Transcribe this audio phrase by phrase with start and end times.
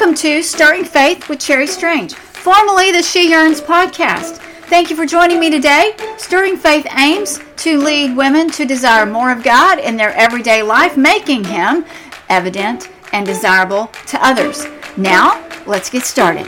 [0.00, 4.36] Welcome to Stirring Faith with Cherry Strange, formerly the She Yearns podcast.
[4.70, 5.94] Thank you for joining me today.
[6.16, 10.96] Stirring Faith aims to lead women to desire more of God in their everyday life,
[10.96, 11.84] making Him
[12.30, 14.64] evident and desirable to others.
[14.96, 16.46] Now, let's get started.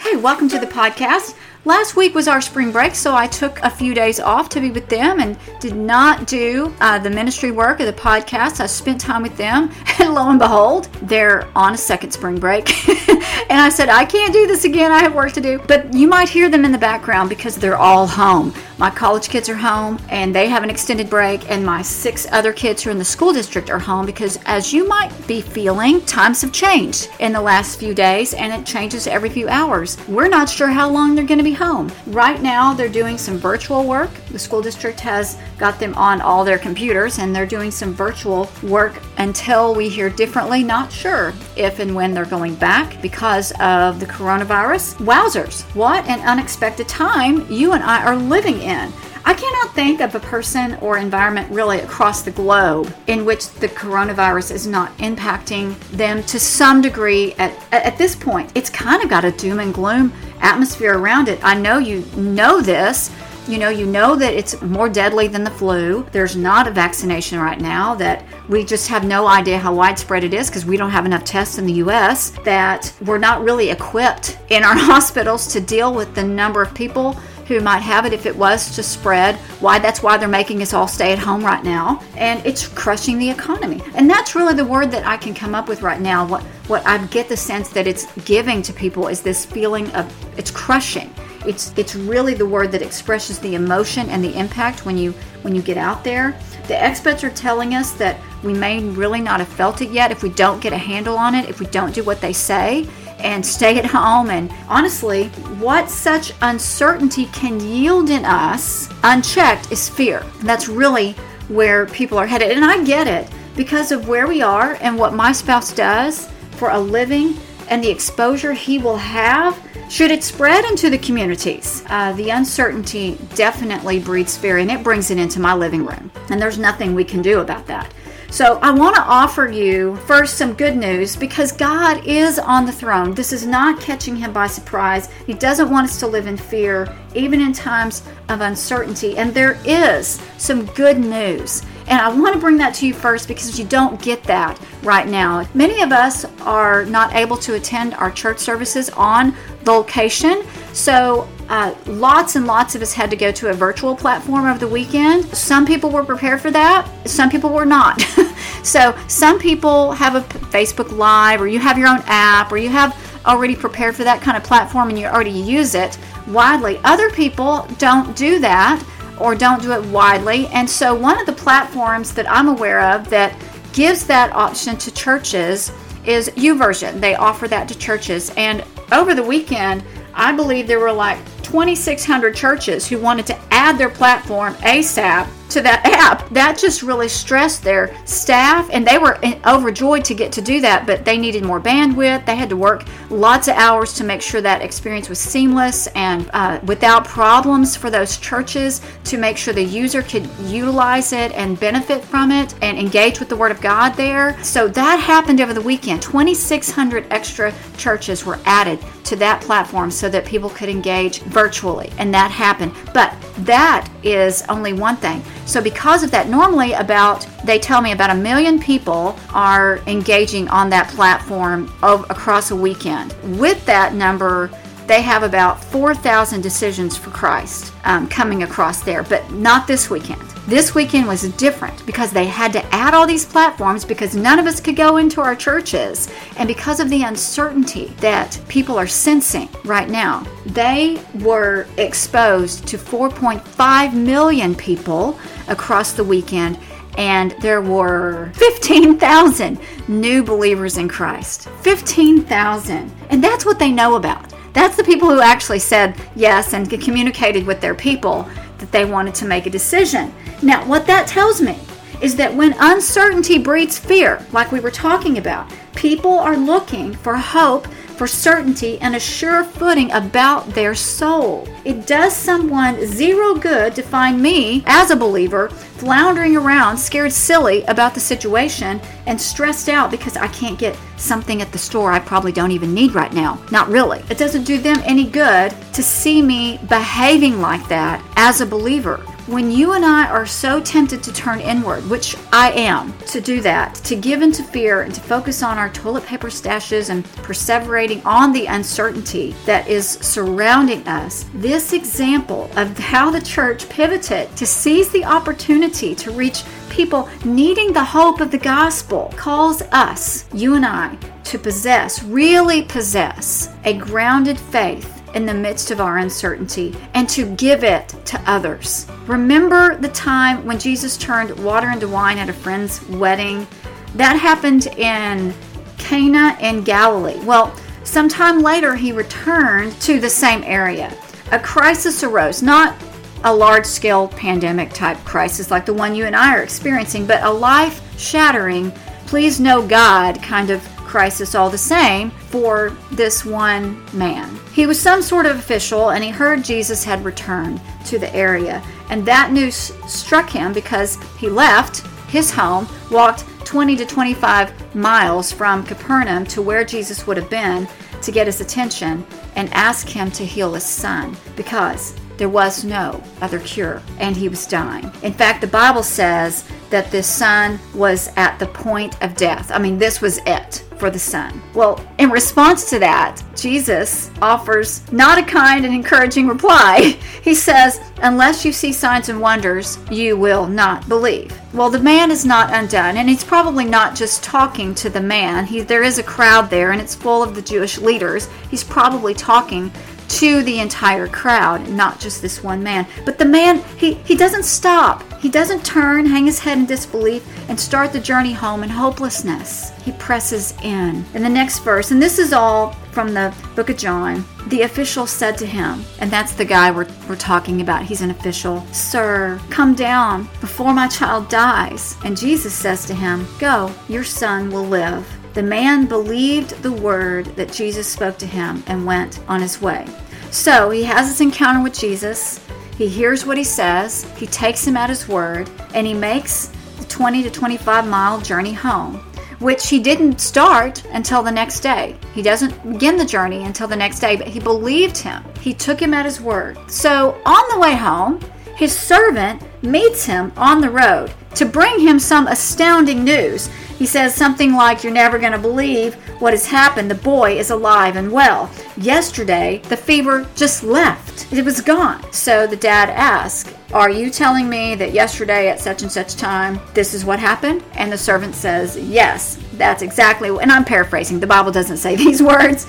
[0.00, 1.34] Hey, welcome to the podcast.
[1.64, 4.70] Last week was our spring break, so I took a few days off to be
[4.70, 8.60] with them and did not do uh, the ministry work or the podcast.
[8.60, 12.88] I spent time with them, and lo and behold, they're on a second spring break.
[13.08, 14.92] and I said, I can't do this again.
[14.92, 15.58] I have work to do.
[15.66, 18.54] But you might hear them in the background because they're all home.
[18.78, 22.52] My college kids are home and they have an extended break, and my six other
[22.52, 26.00] kids who are in the school district are home because, as you might be feeling,
[26.02, 29.98] times have changed in the last few days and it changes every few hours.
[30.06, 31.90] We're not sure how long they're going to be home.
[32.06, 34.10] Right now, they're doing some virtual work.
[34.30, 38.50] The school district has got them on all their computers and they're doing some virtual
[38.62, 40.62] work until we hear differently.
[40.62, 44.96] Not sure if and when they're going back because of the coronavirus.
[44.96, 48.92] Wowzers, what an unexpected time you and I are living in.
[49.28, 53.68] I cannot think of a person or environment really across the globe in which the
[53.68, 58.50] coronavirus is not impacting them to some degree at, at this point.
[58.54, 61.38] It's kind of got a doom and gloom atmosphere around it.
[61.42, 63.10] I know you know this.
[63.46, 66.06] You know, you know that it's more deadly than the flu.
[66.12, 70.34] There's not a vaccination right now, that we just have no idea how widespread it
[70.34, 74.38] is because we don't have enough tests in the US, that we're not really equipped
[74.50, 77.16] in our hospitals to deal with the number of people
[77.48, 79.36] who might have it if it was to spread.
[79.60, 83.18] Why that's why they're making us all stay at home right now, and it's crushing
[83.18, 83.82] the economy.
[83.94, 86.26] And that's really the word that I can come up with right now.
[86.26, 90.06] What what I get the sense that it's giving to people is this feeling of
[90.38, 91.12] it's crushing.
[91.48, 95.54] It's it's really the word that expresses the emotion and the impact when you when
[95.54, 96.38] you get out there.
[96.66, 100.22] The experts are telling us that we may really not have felt it yet if
[100.22, 102.86] we don't get a handle on it, if we don't do what they say
[103.18, 104.28] and stay at home.
[104.28, 110.24] And honestly, what such uncertainty can yield in us unchecked is fear.
[110.42, 111.12] That's really
[111.48, 112.50] where people are headed.
[112.50, 113.26] And I get it
[113.56, 117.38] because of where we are and what my spouse does for a living
[117.70, 119.58] and the exposure he will have
[119.88, 121.82] should it spread into the communities.
[121.88, 126.10] Uh, the uncertainty definitely breeds fear and it brings it into my living room.
[126.30, 127.92] And there's nothing we can do about that.
[128.30, 132.72] So, I want to offer you first some good news because God is on the
[132.72, 133.14] throne.
[133.14, 135.10] This is not catching him by surprise.
[135.26, 139.16] He doesn't want us to live in fear, even in times of uncertainty.
[139.16, 141.62] And there is some good news.
[141.86, 145.08] And I want to bring that to you first because you don't get that right
[145.08, 145.48] now.
[145.54, 149.34] Many of us are not able to attend our church services on
[149.64, 150.44] location.
[150.74, 154.58] So uh, lots and lots of us had to go to a virtual platform over
[154.58, 155.24] the weekend.
[155.36, 158.00] Some people were prepared for that, some people were not.
[158.62, 162.68] so, some people have a Facebook Live, or you have your own app, or you
[162.68, 162.94] have
[163.26, 165.98] already prepared for that kind of platform and you already use it
[166.28, 166.80] widely.
[166.84, 168.82] Other people don't do that
[169.20, 170.46] or don't do it widely.
[170.48, 173.34] And so, one of the platforms that I'm aware of that
[173.72, 175.72] gives that option to churches
[176.04, 177.00] is YouVersion.
[177.00, 178.32] They offer that to churches.
[178.36, 181.18] And over the weekend, I believe there were like
[181.50, 186.28] 2,600 churches who wanted to add their platform ASAP to that app.
[186.30, 190.86] That just really stressed their staff, and they were overjoyed to get to do that,
[190.86, 192.26] but they needed more bandwidth.
[192.26, 196.30] They had to work lots of hours to make sure that experience was seamless and
[196.32, 201.58] uh, without problems for those churches to make sure the user could utilize it and
[201.58, 204.42] benefit from it and engage with the Word of God there.
[204.42, 206.02] So that happened over the weekend.
[206.02, 212.12] 2,600 extra churches were added to that platform so that people could engage virtually, and
[212.12, 212.72] that happened.
[212.92, 215.22] But that is only one thing.
[215.48, 220.46] So, because of that, normally about, they tell me about a million people are engaging
[220.48, 223.14] on that platform of, across a weekend.
[223.38, 224.50] With that number,
[224.86, 230.20] they have about 4,000 decisions for Christ um, coming across there, but not this weekend.
[230.48, 234.46] This weekend was different because they had to add all these platforms because none of
[234.46, 236.10] us could go into our churches.
[236.38, 242.78] And because of the uncertainty that people are sensing right now, they were exposed to
[242.78, 245.18] 4.5 million people
[245.48, 246.58] across the weekend
[246.96, 251.50] and there were 15,000 new believers in Christ.
[251.60, 252.90] 15,000.
[253.10, 254.32] And that's what they know about.
[254.54, 258.26] That's the people who actually said yes and communicated with their people
[258.56, 260.12] that they wanted to make a decision.
[260.42, 261.58] Now, what that tells me
[262.00, 267.16] is that when uncertainty breeds fear, like we were talking about, people are looking for
[267.16, 271.48] hope for certainty and a sure footing about their soul.
[271.64, 277.64] It does someone zero good to find me, as a believer, floundering around, scared silly
[277.64, 281.98] about the situation, and stressed out because I can't get something at the store I
[281.98, 283.40] probably don't even need right now.
[283.50, 284.04] Not really.
[284.08, 289.04] It doesn't do them any good to see me behaving like that as a believer.
[289.28, 293.42] When you and I are so tempted to turn inward, which I am, to do
[293.42, 298.02] that, to give into fear and to focus on our toilet paper stashes and perseverating
[298.06, 304.46] on the uncertainty that is surrounding us, this example of how the church pivoted to
[304.46, 310.54] seize the opportunity to reach people needing the hope of the gospel calls us, you
[310.54, 316.76] and I, to possess, really possess, a grounded faith in the midst of our uncertainty
[316.94, 318.86] and to give it to others.
[319.06, 323.46] Remember the time when Jesus turned water into wine at a friend's wedding?
[323.94, 325.34] That happened in
[325.78, 327.18] Cana in Galilee.
[327.24, 330.94] Well, sometime later, he returned to the same area.
[331.32, 332.76] A crisis arose, not
[333.24, 337.22] a large scale pandemic type crisis like the one you and I are experiencing, but
[337.22, 338.70] a life shattering,
[339.06, 344.38] please know God kind of crisis all the same for this one man.
[344.52, 348.62] He was some sort of official and he heard Jesus had returned to the area.
[348.90, 355.30] And that news struck him because he left his home, walked 20 to 25 miles
[355.30, 357.68] from Capernaum to where Jesus would have been
[358.02, 359.06] to get his attention
[359.36, 364.28] and ask him to heal his son because there was no other cure and he
[364.28, 364.90] was dying.
[365.02, 369.50] In fact, the Bible says that this son was at the point of death.
[369.50, 371.42] I mean, this was it for the son.
[371.54, 376.98] Well, in response to that, Jesus offers not a kind and encouraging reply.
[377.22, 381.36] He says, Unless you see signs and wonders, you will not believe.
[381.52, 385.44] Well, the man is not undone, and he's probably not just talking to the man.
[385.44, 388.28] He, there is a crowd there, and it's full of the Jewish leaders.
[388.50, 389.70] He's probably talking
[390.08, 392.86] to the entire crowd, not just this one man.
[393.04, 395.04] But the man, he, he doesn't stop.
[395.18, 399.72] He doesn't turn, hang his head in disbelief, and start the journey home in hopelessness.
[399.82, 401.04] He presses in.
[401.14, 405.06] In the next verse, and this is all from the book of John, the official
[405.06, 407.82] said to him, and that's the guy we're, we're talking about.
[407.82, 408.64] He's an official.
[408.72, 411.96] Sir, come down before my child dies.
[412.04, 415.06] And Jesus says to him, Go, your son will live.
[415.34, 419.86] The man believed the word that Jesus spoke to him and went on his way.
[420.30, 422.40] So he has this encounter with Jesus.
[422.78, 426.84] He hears what he says, he takes him at his word, and he makes the
[426.84, 428.98] 20 to 25 mile journey home,
[429.40, 431.96] which he didn't start until the next day.
[432.14, 435.24] He doesn't begin the journey until the next day, but he believed him.
[435.40, 436.56] He took him at his word.
[436.70, 438.20] So on the way home,
[438.58, 443.46] his servant meets him on the road to bring him some astounding news.
[443.78, 446.90] He says something like, You're never going to believe what has happened.
[446.90, 448.50] The boy is alive and well.
[448.76, 452.04] Yesterday, the fever just left, it was gone.
[452.12, 456.58] So the dad asks, Are you telling me that yesterday at such and such time,
[456.74, 457.62] this is what happened?
[457.74, 462.20] And the servant says, Yes, that's exactly, and I'm paraphrasing, the Bible doesn't say these
[462.20, 462.66] words,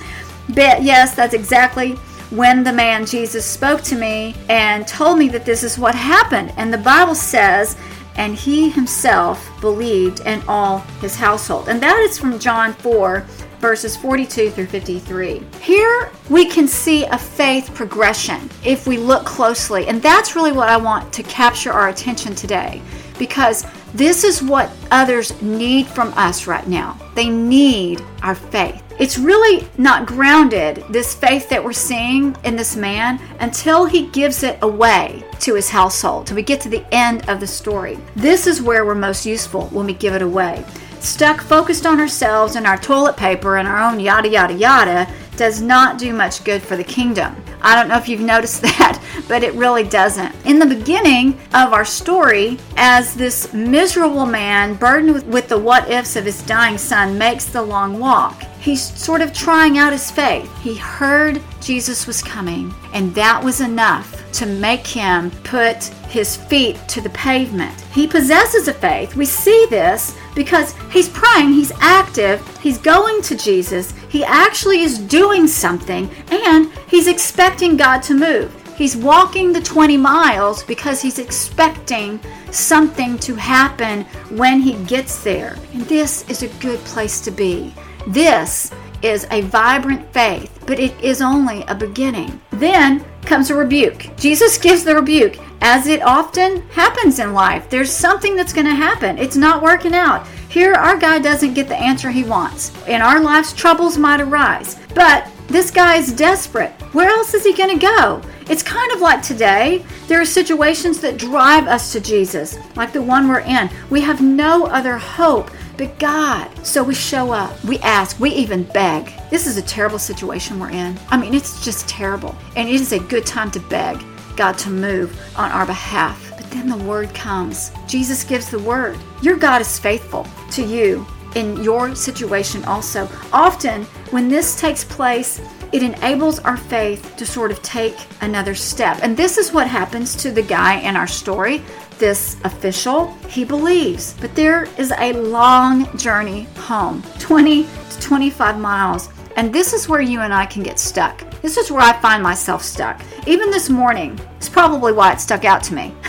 [0.50, 1.96] but yes, that's exactly
[2.30, 6.52] when the man Jesus spoke to me and told me that this is what happened.
[6.56, 7.76] And the Bible says
[8.16, 11.68] and he himself believed and all his household.
[11.68, 13.20] And that is from John 4,
[13.60, 15.42] verses 42 through 53.
[15.60, 19.86] Here we can see a faith progression if we look closely.
[19.86, 22.82] And that's really what I want to capture our attention today
[23.18, 26.98] because this is what others need from us right now.
[27.14, 28.82] They need our faith.
[29.00, 34.42] It's really not grounded, this faith that we're seeing in this man, until he gives
[34.42, 37.98] it away to his household, till we get to the end of the story.
[38.14, 40.64] This is where we're most useful when we give it away.
[41.00, 45.62] Stuck focused on ourselves and our toilet paper and our own yada yada yada does
[45.62, 47.34] not do much good for the kingdom.
[47.62, 50.34] I don't know if you've noticed that, but it really doesn't.
[50.44, 55.90] In the beginning of our story, as this miserable man, burdened with, with the what
[55.90, 60.10] ifs of his dying son, makes the long walk, he's sort of trying out his
[60.10, 60.50] faith.
[60.58, 66.76] He heard Jesus was coming, and that was enough to make him put his feet
[66.88, 67.78] to the pavement.
[67.92, 69.16] He possesses a faith.
[69.16, 74.98] We see this because he's praying, he's active, he's going to Jesus, he actually is
[74.98, 78.52] doing something, and he's expecting God to move.
[78.76, 82.18] He's walking the 20 miles because he's expecting
[82.50, 85.56] something to happen when he gets there.
[85.72, 87.72] And this is a good place to be.
[88.08, 92.40] This is a vibrant faith, but it is only a beginning.
[92.52, 94.08] Then comes a rebuke.
[94.16, 97.68] Jesus gives the rebuke, as it often happens in life.
[97.70, 99.18] There's something that's going to happen.
[99.18, 100.26] It's not working out.
[100.50, 102.72] Here, our guy doesn't get the answer he wants.
[102.88, 104.80] In our lives, troubles might arise.
[104.96, 106.72] But this guy is desperate.
[106.92, 108.20] Where else is he going to go?
[108.48, 109.84] It's kind of like today.
[110.08, 113.70] There are situations that drive us to Jesus, like the one we're in.
[113.90, 116.50] We have no other hope but God.
[116.66, 119.12] So we show up, we ask, we even beg.
[119.30, 120.98] This is a terrible situation we're in.
[121.10, 122.34] I mean, it's just terrible.
[122.56, 124.02] And it is a good time to beg
[124.36, 126.29] God to move on our behalf.
[126.50, 127.72] Then the word comes.
[127.86, 128.98] Jesus gives the word.
[129.22, 133.08] Your God is faithful to you in your situation also.
[133.32, 135.40] Often, when this takes place,
[135.72, 138.98] it enables our faith to sort of take another step.
[139.02, 141.62] And this is what happens to the guy in our story
[142.00, 144.14] this official, he believes.
[144.20, 149.10] But there is a long journey home 20 to 25 miles.
[149.36, 151.30] And this is where you and I can get stuck.
[151.42, 153.00] This is where I find myself stuck.
[153.26, 155.94] Even this morning, it's probably why it stuck out to me.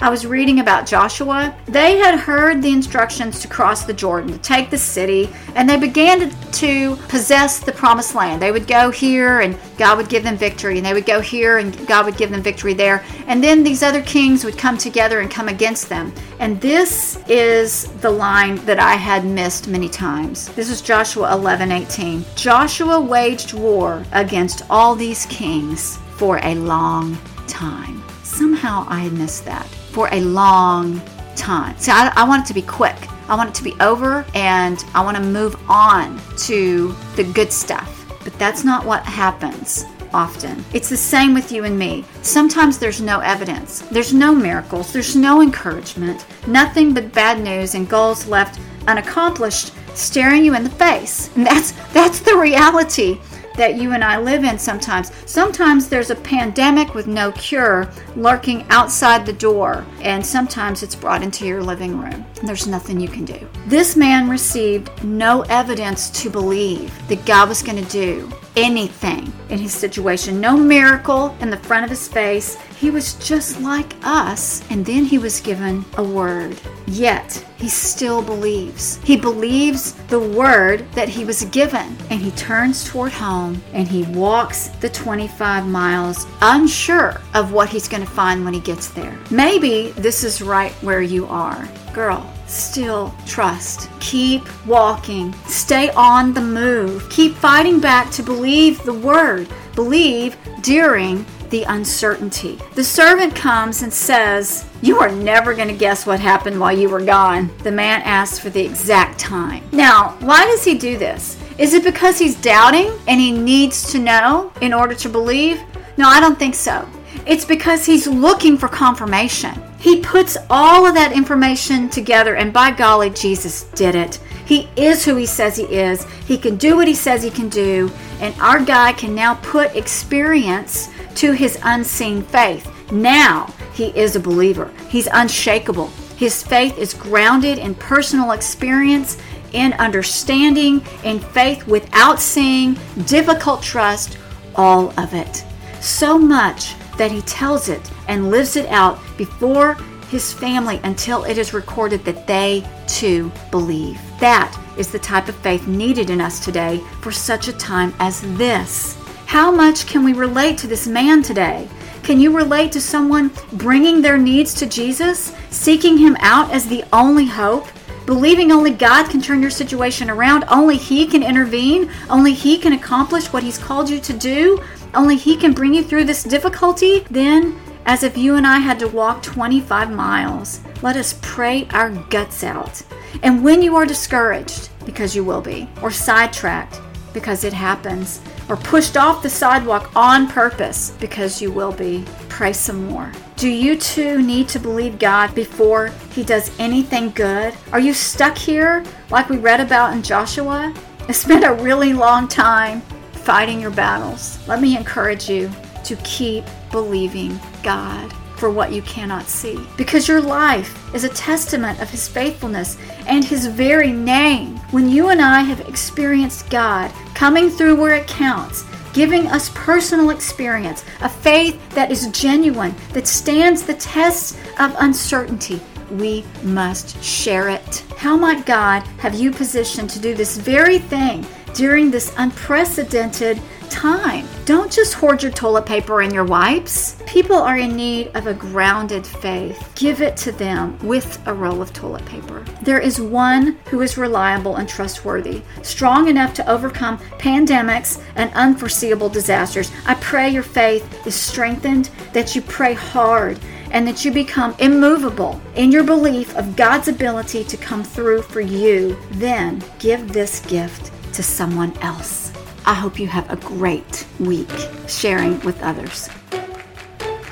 [0.00, 1.56] I was reading about Joshua.
[1.66, 5.76] They had heard the instructions to cross the Jordan, to take the city, and they
[5.76, 8.40] began to, possess the promised land.
[8.40, 11.58] They would go here and God would give them victory, and they would go here
[11.58, 13.04] and God would give them victory there.
[13.26, 16.12] And then these other kings would come together and come against them.
[16.38, 20.48] And this is the line that I had missed many times.
[20.50, 22.24] This is Joshua 11 18.
[22.36, 28.02] Joshua waged war against all these kings for a long time.
[28.22, 29.68] Somehow I missed that.
[29.94, 31.00] For a long
[31.36, 31.76] time.
[31.78, 32.96] See, I, I want it to be quick.
[33.28, 37.52] I want it to be over and I want to move on to the good
[37.52, 38.04] stuff.
[38.22, 40.64] But that's not what happens often.
[40.72, 42.04] It's the same with you and me.
[42.22, 47.88] Sometimes there's no evidence, there's no miracles, there's no encouragement, nothing but bad news and
[47.88, 51.30] goals left unaccomplished staring you in the face.
[51.36, 53.20] And that's that's the reality
[53.56, 55.12] that you and I live in sometimes.
[55.26, 61.22] Sometimes there's a pandemic with no cure lurking outside the door, and sometimes it's brought
[61.22, 62.24] into your living room.
[62.42, 63.48] There's nothing you can do.
[63.66, 69.58] This man received no evidence to believe that God was going to do anything in
[69.58, 72.56] his situation, no miracle in the front of his face.
[72.78, 76.58] He was just like us, and then he was given a word.
[76.86, 78.98] Yet, he still believes.
[79.04, 84.02] He believes the word that he was given, and he turns toward home and he
[84.04, 89.18] walks the 25 miles, unsure of what he's going to find when he gets there.
[89.30, 91.68] Maybe this is right where you are.
[91.92, 93.90] Girl, still trust.
[94.00, 95.32] Keep walking.
[95.46, 97.08] Stay on the move.
[97.10, 99.48] Keep fighting back to believe the word.
[99.74, 102.58] Believe during the uncertainty.
[102.74, 106.88] The servant comes and says, You are never going to guess what happened while you
[106.88, 107.50] were gone.
[107.62, 109.62] The man asks for the exact time.
[109.72, 111.38] Now, why does he do this?
[111.58, 115.62] Is it because he's doubting and he needs to know in order to believe?
[115.96, 116.88] No, I don't think so.
[117.26, 119.54] It's because he's looking for confirmation.
[119.84, 124.16] He puts all of that information together, and by golly, Jesus did it.
[124.46, 126.04] He is who he says he is.
[126.26, 129.76] He can do what he says he can do, and our guy can now put
[129.76, 132.66] experience to his unseen faith.
[132.92, 134.72] Now he is a believer.
[134.88, 135.88] He's unshakable.
[136.16, 139.18] His faith is grounded in personal experience,
[139.52, 144.16] in understanding, in faith without seeing, difficult trust,
[144.54, 145.44] all of it.
[145.82, 149.74] So much that he tells it and lives it out before
[150.08, 154.00] his family until it is recorded that they too believe.
[154.20, 158.20] That is the type of faith needed in us today for such a time as
[158.36, 158.96] this.
[159.26, 161.68] How much can we relate to this man today?
[162.02, 166.84] Can you relate to someone bringing their needs to Jesus, seeking him out as the
[166.92, 167.66] only hope?
[168.06, 172.74] Believing only God can turn your situation around, only He can intervene, only He can
[172.74, 174.62] accomplish what He's called you to do,
[174.94, 178.78] only He can bring you through this difficulty, then, as if you and I had
[178.80, 182.82] to walk 25 miles, let us pray our guts out.
[183.22, 186.80] And when you are discouraged, because you will be, or sidetracked,
[187.14, 192.52] because it happens, or pushed off the sidewalk on purpose, because you will be, pray
[192.52, 193.10] some more.
[193.36, 197.54] Do you too need to believe God before He does anything good?
[197.72, 200.74] Are you stuck here like we read about in Joshua?
[201.08, 202.82] It's been a really long time
[203.24, 205.50] fighting your battles, let me encourage you
[205.82, 208.12] to keep believing God
[208.44, 209.58] for what you cannot see.
[209.78, 214.58] Because your life is a testament of His faithfulness and His very name.
[214.70, 220.10] When you and I have experienced God coming through where it counts, giving us personal
[220.10, 225.58] experience, a faith that is genuine, that stands the test of uncertainty,
[225.92, 227.82] we must share it.
[227.96, 231.24] How might God have you positioned to do this very thing
[231.54, 233.40] during this unprecedented
[233.74, 234.26] time.
[234.44, 236.96] Don't just hoard your toilet paper and your wipes.
[237.06, 239.72] People are in need of a grounded faith.
[239.74, 242.44] Give it to them with a roll of toilet paper.
[242.62, 249.08] There is one who is reliable and trustworthy, strong enough to overcome pandemics and unforeseeable
[249.08, 249.72] disasters.
[249.86, 253.40] I pray your faith is strengthened, that you pray hard,
[253.72, 258.40] and that you become immovable in your belief of God's ability to come through for
[258.40, 258.96] you.
[259.10, 262.33] Then give this gift to someone else.
[262.66, 264.48] I hope you have a great week
[264.88, 266.08] sharing with others.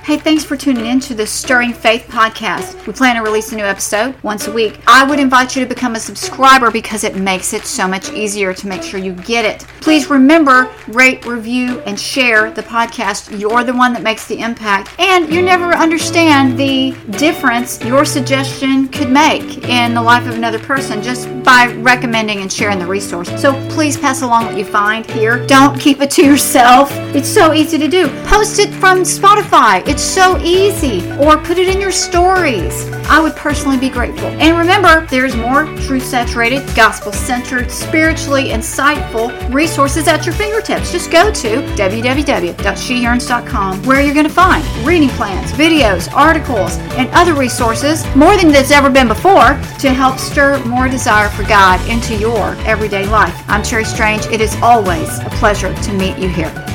[0.05, 2.89] Hey, thanks for tuning in to the Stirring Faith podcast.
[2.89, 4.81] We plan to release a new episode once a week.
[4.89, 8.53] I would invite you to become a subscriber because it makes it so much easier
[8.53, 9.65] to make sure you get it.
[9.81, 13.39] Please remember, rate, review, and share the podcast.
[13.39, 18.89] You're the one that makes the impact, and you never understand the difference your suggestion
[18.89, 23.29] could make in the life of another person just by recommending and sharing the resource.
[23.41, 25.47] So please pass along what you find here.
[25.47, 26.91] Don't keep it to yourself.
[27.15, 28.09] It's so easy to do.
[28.25, 29.92] Post it from Spotify.
[29.93, 31.07] It's so easy.
[31.19, 32.89] Or put it in your stories.
[33.11, 34.29] I would personally be grateful.
[34.29, 40.93] And remember, there's more truth saturated, gospel centered, spiritually insightful resources at your fingertips.
[40.93, 47.35] Just go to www.sheyearns.com where you're going to find reading plans, videos, articles, and other
[47.35, 52.17] resources, more than there's ever been before, to help stir more desire for God into
[52.17, 53.45] your everyday life.
[53.47, 54.25] I'm Cherry Strange.
[54.29, 56.72] It is always a pleasure to meet you here.